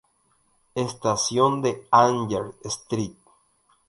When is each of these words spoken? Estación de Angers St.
Estación 0.73 1.61
de 1.61 1.85
Angers 1.91 2.55
St. 2.63 3.15